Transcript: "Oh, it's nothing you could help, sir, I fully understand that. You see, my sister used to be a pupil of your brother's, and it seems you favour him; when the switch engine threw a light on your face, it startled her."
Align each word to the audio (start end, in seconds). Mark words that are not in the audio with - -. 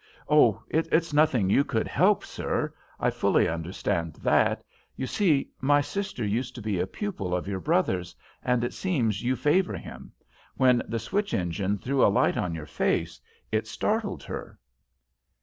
"Oh, 0.27 0.63
it's 0.67 1.13
nothing 1.13 1.51
you 1.51 1.63
could 1.63 1.87
help, 1.87 2.25
sir, 2.25 2.73
I 2.99 3.11
fully 3.11 3.47
understand 3.47 4.15
that. 4.23 4.63
You 4.95 5.05
see, 5.05 5.51
my 5.61 5.79
sister 5.81 6.25
used 6.25 6.55
to 6.55 6.61
be 6.63 6.79
a 6.79 6.87
pupil 6.87 7.35
of 7.35 7.47
your 7.47 7.59
brother's, 7.59 8.15
and 8.41 8.63
it 8.63 8.73
seems 8.73 9.21
you 9.21 9.35
favour 9.35 9.77
him; 9.77 10.11
when 10.57 10.81
the 10.87 10.97
switch 10.97 11.35
engine 11.35 11.77
threw 11.77 12.03
a 12.03 12.09
light 12.09 12.35
on 12.35 12.55
your 12.55 12.65
face, 12.65 13.21
it 13.51 13.67
startled 13.67 14.23
her." 14.23 14.57